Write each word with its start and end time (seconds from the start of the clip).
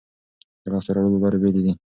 د 0.63 0.65
لاسته 0.71 0.91
راوړلو 0.93 1.21
لارې 1.23 1.37
بېلې 1.41 1.61
دي. 1.65 1.73